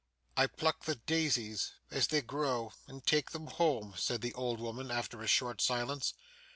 'I 0.35 0.47
pluck 0.47 0.85
the 0.85 0.95
daisies 0.95 1.73
as 1.91 2.07
they 2.07 2.23
grow, 2.23 2.71
and 2.87 3.05
take 3.05 3.29
them 3.29 3.45
home,' 3.45 3.93
said 3.95 4.21
the 4.21 4.33
old 4.33 4.59
woman 4.59 4.89
after 4.89 5.21
a 5.21 5.27
short 5.27 5.61
silence. 5.61 6.15